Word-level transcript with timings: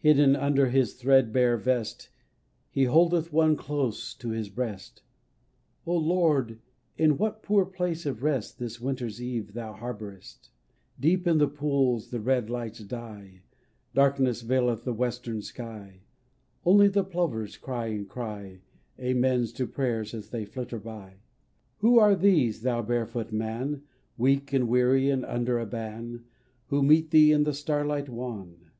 Hidden 0.00 0.34
under 0.34 0.70
his 0.70 0.94
threadbare 0.94 1.56
vest 1.56 2.08
He 2.68 2.86
holdeth 2.86 3.32
One 3.32 3.54
close 3.54 4.12
to 4.14 4.30
his 4.30 4.48
breast;" 4.48 5.04
O 5.86 5.96
Lord, 5.96 6.58
in 6.96 7.16
what 7.16 7.44
poor 7.44 7.64
place 7.64 8.04
of 8.04 8.24
rest 8.24 8.58
This 8.58 8.80
winter's 8.80 9.22
eve 9.22 9.52
thou 9.52 9.72
harbourest!" 9.74 10.50
Deep 11.00 11.28
in 11.28 11.38
the 11.38 11.46
pools 11.46 12.10
the 12.10 12.18
red 12.18 12.50
lights 12.50 12.80
die, 12.80 13.42
Darkness 13.94 14.42
veileth 14.42 14.82
the 14.82 14.92
western 14.92 15.42
sky; 15.42 16.00
Only 16.66 16.88
the 16.88 17.04
plovers 17.04 17.56
cry 17.56 17.86
and 17.86 18.08
cry 18.08 18.58
Amens 19.00 19.52
to 19.52 19.66
prayer 19.68 20.00
as 20.00 20.30
they 20.30 20.44
flitter 20.44 20.80
by. 20.80 21.18
12 21.78 21.82
THE 21.82 21.86
IRISH 21.86 21.86
FRANCISCAN 21.86 21.90
13 21.92 21.92
Who 21.92 21.98
are 22.00 22.16
these, 22.16 22.62
thou 22.62 22.82
barefoot 22.82 23.30
man, 23.32 23.82
Weak 24.16 24.52
and 24.52 24.66
weary 24.66 25.08
and 25.08 25.24
under 25.24 25.60
a 25.60 25.66
ban, 25.66 26.24
Who 26.66 26.82
meet 26.82 27.12
thee 27.12 27.30
in 27.30 27.44
the 27.44 27.54
starlight 27.54 28.08
wan? 28.08 28.72